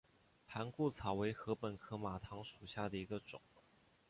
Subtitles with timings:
[0.47, 3.39] 盘固草为禾本科马唐属下的一个种。